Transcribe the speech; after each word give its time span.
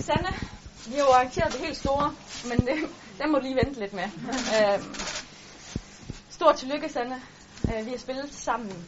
Sanne, 0.00 0.28
vi 0.86 0.94
har 0.94 1.04
jo 1.04 1.12
arrangeret 1.12 1.52
det 1.52 1.60
helt 1.60 1.76
store, 1.76 2.14
men 2.48 2.58
det, 2.58 2.88
den 3.18 3.32
må 3.32 3.38
du 3.38 3.42
lige 3.42 3.56
vente 3.56 3.80
lidt 3.80 3.92
med. 3.92 4.04
Øh, 4.56 4.84
stort 6.30 6.56
tillykke, 6.56 6.88
Sanne. 6.88 7.22
Øh, 7.64 7.86
vi 7.86 7.90
har 7.90 7.98
spillet 7.98 8.32
sammen 8.32 8.84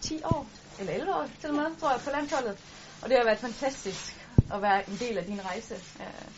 10 0.00 0.20
år, 0.24 0.46
eller 0.78 0.92
11 0.92 1.14
år 1.14 1.26
til 1.40 1.50
og 1.50 1.56
med, 1.56 1.80
tror 1.80 1.90
jeg, 1.90 2.00
på 2.00 2.10
landsholdet. 2.10 2.58
Og 3.02 3.08
det 3.08 3.16
har 3.16 3.24
været 3.24 3.38
fantastisk 3.38 4.26
at 4.54 4.62
være 4.62 4.90
en 4.90 4.96
del 5.00 5.18
af 5.18 5.24
din 5.24 5.44
rejse. 5.44 5.74
Øh, 5.74 6.28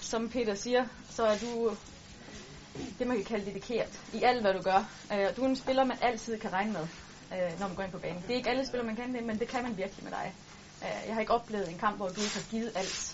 som 0.00 0.28
Peter 0.28 0.54
siger, 0.54 0.84
så 1.10 1.26
er 1.26 1.38
du 1.38 1.76
det, 2.98 3.06
man 3.06 3.16
kan 3.16 3.24
kalde 3.24 3.46
dedikeret 3.46 4.00
i 4.12 4.22
alt, 4.22 4.40
hvad 4.40 4.54
du 4.54 4.62
gør. 4.62 4.88
Øh, 5.12 5.36
du 5.36 5.42
er 5.42 5.48
en 5.48 5.56
spiller, 5.56 5.84
man 5.84 5.98
altid 6.02 6.38
kan 6.38 6.52
regne 6.52 6.72
med, 6.72 6.86
øh, 7.32 7.60
når 7.60 7.66
man 7.66 7.76
går 7.76 7.82
ind 7.82 7.92
på 7.92 7.98
banen. 7.98 8.22
Det 8.22 8.30
er 8.30 8.36
ikke 8.36 8.50
alle 8.50 8.66
spillere, 8.66 8.86
man 8.86 8.96
kan 8.96 9.14
det, 9.14 9.22
men 9.22 9.38
det 9.38 9.48
kan 9.48 9.62
man 9.62 9.76
virkelig 9.76 10.04
med 10.04 10.12
dig. 10.12 10.34
Øh, 10.82 11.06
jeg 11.06 11.14
har 11.14 11.20
ikke 11.20 11.32
oplevet 11.32 11.68
en 11.68 11.78
kamp, 11.78 11.96
hvor 11.96 12.08
du 12.08 12.20
ikke 12.20 12.34
har 12.34 12.44
givet 12.50 12.72
alt. 12.74 13.13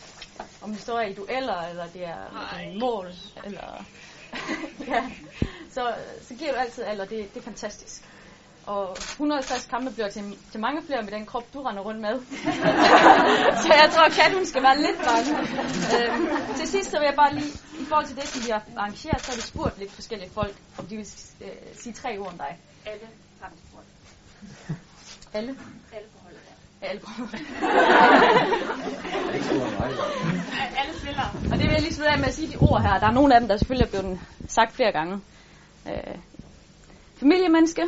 Om 0.62 0.72
det 0.72 0.80
står 0.80 1.00
i 1.00 1.12
dueller, 1.12 1.60
eller 1.60 1.86
det 1.86 2.04
er 2.04 2.58
en 2.58 2.78
mål, 2.78 3.12
eller... 3.44 3.84
ja, 4.88 5.10
så, 5.70 5.94
så 6.22 6.34
giver 6.34 6.52
du 6.52 6.56
altid 6.56 6.84
alt, 6.84 7.00
og 7.00 7.10
det, 7.10 7.34
det 7.34 7.40
er 7.40 7.44
fantastisk. 7.44 8.02
Og 8.66 8.96
150 8.98 9.66
kampe 9.66 9.90
bliver 9.92 10.08
til, 10.08 10.38
til 10.50 10.60
mange 10.60 10.82
flere 10.86 11.02
med 11.02 11.12
den 11.12 11.26
krop, 11.26 11.54
du 11.54 11.62
render 11.62 11.82
rundt 11.82 12.00
med. 12.00 12.20
så 13.62 13.68
jeg 13.82 13.90
tror, 13.92 14.24
at 14.24 14.34
hun 14.34 14.46
skal 14.46 14.62
være 14.62 14.76
lidt 14.76 14.98
bange. 15.08 15.32
øhm, 15.96 16.56
til 16.56 16.68
sidst 16.68 16.90
så 16.90 16.98
vil 16.98 17.06
jeg 17.06 17.14
bare 17.16 17.34
lige, 17.34 17.52
i 17.80 17.84
forhold 17.88 18.06
til 18.06 18.16
det, 18.16 18.28
som 18.28 18.46
vi 18.46 18.50
har 18.50 18.62
arrangeret, 18.76 19.20
så 19.20 19.30
har 19.30 19.36
vi 19.36 19.42
spurgt 19.42 19.78
lidt 19.78 19.92
forskellige 19.92 20.30
folk, 20.30 20.56
om 20.78 20.86
de 20.86 20.96
vil 20.96 21.06
øh, 21.40 21.48
sige 21.74 21.92
tre 21.92 22.18
ord 22.18 22.28
om 22.32 22.38
dig. 22.38 22.58
Alle 22.86 23.06
har 23.40 23.52
spurgt. 23.68 23.86
Alle? 25.32 25.58
Alle 25.92 26.08
på 26.08 26.18
ja. 26.82 26.88
Alle 30.80 30.94
spillere. 30.94 31.30
Og 31.52 31.58
det 31.58 31.60
vil 31.60 31.70
jeg 31.72 31.80
lige 31.80 31.94
slutte 31.94 32.12
af 32.12 32.18
med 32.18 32.26
at 32.26 32.34
sige 32.34 32.52
de 32.52 32.56
ord 32.56 32.82
her. 32.82 32.98
Der 32.98 33.06
er 33.06 33.10
nogle 33.12 33.34
af 33.34 33.40
dem, 33.40 33.48
der 33.48 33.56
selvfølgelig 33.56 33.86
er 33.86 33.90
blevet 33.90 34.20
sagt 34.48 34.72
flere 34.72 34.92
gange. 34.92 35.20
Øh, 35.86 36.18
familiemenneske, 37.16 37.82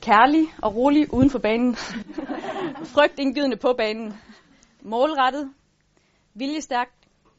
kærlig 0.00 0.54
og 0.62 0.74
rolig 0.74 1.14
uden 1.14 1.30
for 1.30 1.38
banen, 1.38 1.76
frygtindgydende 2.94 3.56
på 3.56 3.74
banen, 3.78 4.20
målrettet, 4.82 5.52
viljestærk, 6.34 6.88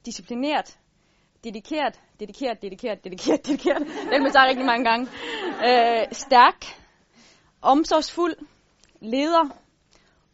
disciplineret, 0.06 0.78
dedikeret, 1.44 2.00
dedikeret, 2.20 2.62
dedikeret, 2.62 3.04
dedikeret, 3.04 3.48
dedikeret, 3.48 3.88
den 4.12 4.24
vil 4.24 4.32
sige 4.32 4.48
rigtig 4.48 4.66
mange 4.66 4.90
gange, 4.90 5.08
øh, 5.66 6.06
stærk, 6.12 6.66
omsorgsfuld, 7.62 8.36
leder, 9.02 9.50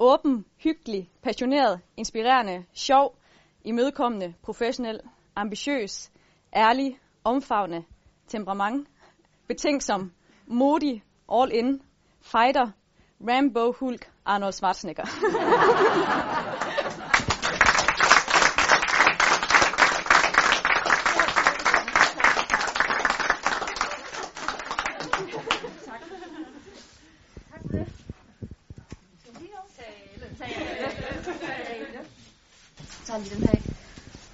åben, 0.04 0.46
hyggelig, 0.58 1.10
passioneret, 1.22 1.82
inspirerende, 1.98 2.66
sjov, 2.74 3.16
imødekommende, 3.64 4.34
professionel, 4.44 5.00
ambitiøs, 5.36 6.12
ærlig, 6.56 7.00
omfavnende, 7.24 7.86
temperament, 8.28 8.88
betænksom, 9.48 10.12
modig, 10.48 11.04
all 11.34 11.52
in, 11.54 11.82
fighter, 12.22 12.72
Rambo, 13.28 13.72
Hulk, 13.72 14.12
Arnold 14.26 14.54
Schwarzenegger. 14.54 15.04
tager 33.06 33.20
lige 33.20 33.36
den 33.36 33.44
her. 33.44 33.60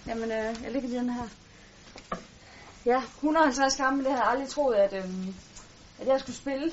Jamen, 0.08 0.32
øh, 0.32 0.64
jeg 0.64 0.72
ligger 0.72 0.90
lige 0.90 1.00
den 1.00 1.10
her. 1.10 1.28
Ja, 2.86 3.02
150 3.16 3.76
kampe, 3.76 4.04
det 4.04 4.12
havde 4.12 4.24
jeg 4.24 4.32
aldrig 4.32 4.50
troet, 4.50 4.76
at, 4.76 4.94
øh, 4.94 5.28
at 6.00 6.08
jeg 6.08 6.20
skulle 6.20 6.36
spille. 6.36 6.72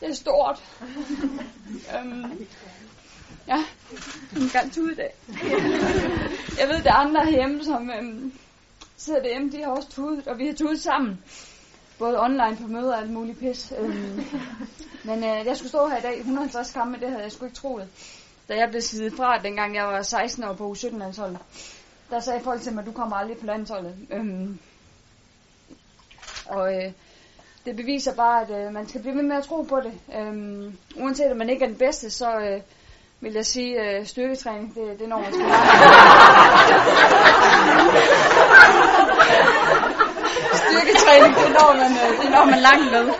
Det 0.00 0.08
er 0.10 0.14
stort. 0.14 0.62
øhm, 1.96 2.46
ja, 3.46 3.64
en 4.36 4.48
gang 4.52 4.72
tude 4.72 4.92
i 4.92 4.96
dag. 4.96 5.14
jeg 6.60 6.68
ved, 6.68 6.82
der 6.82 6.90
er 6.90 6.96
andre 6.96 7.24
herhjemme, 7.24 7.64
som 7.64 7.90
øhm, 7.90 8.32
sidder 8.96 9.22
derhjemme, 9.22 9.52
de 9.52 9.62
har 9.62 9.70
også 9.70 9.90
tudet, 9.90 10.28
og 10.28 10.38
vi 10.38 10.46
har 10.46 10.54
tudet 10.54 10.80
sammen. 10.80 11.24
Både 12.02 12.20
online 12.20 12.56
på 12.56 12.66
møder 12.66 12.92
og 12.92 12.98
alt 12.98 13.10
muligt 13.10 13.38
pis. 13.38 13.72
Øhm, 13.78 14.24
men 15.08 15.24
øh, 15.24 15.46
jeg 15.46 15.56
skulle 15.56 15.68
stå 15.68 15.86
her 15.86 15.98
i 15.98 16.00
dag, 16.00 16.18
150 16.18 16.70
kampe, 16.70 17.00
det 17.00 17.08
havde 17.08 17.22
jeg 17.22 17.32
sgu 17.32 17.44
ikke 17.44 17.56
troet. 17.56 17.88
Da 18.48 18.56
jeg 18.56 18.68
blev 18.70 18.82
siddet 18.82 19.12
fra, 19.16 19.38
dengang 19.38 19.74
jeg 19.74 19.84
var 19.84 20.02
16 20.02 20.44
år 20.44 20.52
på 20.52 20.72
U17-landsholdet, 20.72 21.38
der 22.10 22.20
sagde 22.20 22.40
folk 22.44 22.62
til 22.62 22.72
mig, 22.72 22.86
du 22.86 22.92
kommer 22.92 23.16
aldrig 23.16 23.38
på 23.38 23.46
landsholdet. 23.46 23.94
Øhm, 24.10 24.58
og 26.46 26.74
øh, 26.74 26.92
det 27.64 27.76
beviser 27.76 28.14
bare, 28.14 28.42
at 28.42 28.50
øh, 28.50 28.72
man 28.72 28.88
skal 28.88 29.00
blive 29.00 29.16
ved 29.16 29.22
med 29.22 29.36
at 29.36 29.44
tro 29.44 29.62
på 29.62 29.80
det. 29.80 29.92
Øhm, 30.18 30.78
uanset 30.96 31.24
at 31.24 31.36
man 31.36 31.50
ikke 31.50 31.64
er 31.64 31.68
den 31.68 31.78
bedste, 31.78 32.10
så 32.10 32.38
øh, 32.38 32.60
vil 33.20 33.32
jeg 33.32 33.46
sige, 33.46 33.82
øh, 33.82 34.06
styrketræning, 34.06 34.74
det, 34.74 34.98
det 34.98 35.08
når 35.08 35.18
man 35.18 35.32
skal 35.32 35.46
Styrketræning, 40.54 41.34
det 41.34 41.52
når 41.58 41.70
man, 41.82 41.92
øh, 42.02 42.22
det 42.22 42.30
når 42.30 42.44
man 42.44 42.58
langt 42.58 42.92
med. 42.92 43.14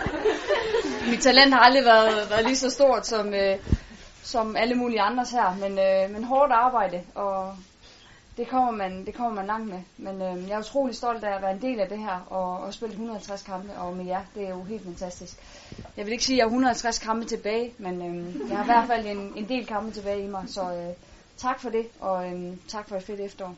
Mit 1.11 1.21
talent 1.21 1.53
har 1.53 1.59
aldrig 1.59 1.85
været, 1.85 2.29
været 2.29 2.45
lige 2.45 2.55
så 2.55 2.69
stort 2.69 3.07
som, 3.07 3.33
øh, 3.33 3.55
som 4.23 4.55
alle 4.55 4.75
mulige 4.75 5.01
andres 5.01 5.31
her, 5.31 5.55
men, 5.59 5.79
øh, 5.79 6.13
men 6.13 6.23
hårdt 6.23 6.51
arbejde, 6.51 7.01
og 7.15 7.55
det 8.37 8.47
kommer 8.47 8.71
man, 8.71 9.05
det 9.05 9.13
kommer 9.15 9.33
man 9.33 9.45
langt 9.45 9.69
med. 9.69 9.79
Men 9.97 10.21
øh, 10.21 10.49
jeg 10.49 10.55
er 10.55 10.59
utrolig 10.59 10.95
stolt 10.95 11.23
af 11.23 11.35
at 11.35 11.41
være 11.41 11.51
en 11.51 11.61
del 11.61 11.79
af 11.79 11.87
det 11.89 11.99
her, 11.99 12.27
og, 12.29 12.59
og 12.59 12.73
spille 12.73 12.91
150 12.91 13.41
kampe, 13.41 13.73
og 13.77 13.95
med 13.97 14.05
jer, 14.05 14.21
det 14.35 14.43
er 14.43 14.49
jo 14.49 14.63
helt 14.63 14.83
fantastisk. 14.83 15.37
Jeg 15.97 16.05
vil 16.05 16.11
ikke 16.11 16.23
sige, 16.23 16.35
at 16.35 16.37
jeg 16.37 16.43
har 16.43 16.49
150 16.49 16.99
kampe 16.99 17.25
tilbage, 17.25 17.73
men 17.77 18.01
øh, 18.01 18.49
jeg 18.49 18.57
har 18.57 18.63
i 18.63 18.67
hvert 18.67 18.87
fald 18.87 19.05
en, 19.05 19.33
en 19.35 19.49
del 19.49 19.65
kampe 19.65 19.91
tilbage 19.91 20.23
i 20.23 20.27
mig, 20.27 20.43
så 20.47 20.61
øh, 20.61 20.93
tak 21.37 21.61
for 21.61 21.69
det, 21.69 21.87
og 21.99 22.31
øh, 22.31 22.57
tak 22.67 22.89
for 22.89 22.95
et 22.95 23.03
fedt 23.03 23.19
efterår. 23.19 23.55